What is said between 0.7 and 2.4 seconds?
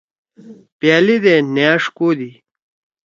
پألے دے نأݜ کودی۔